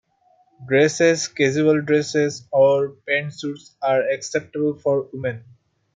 [0.67, 5.43] Dresses, casual dresses, or pantsuits are acceptable for women.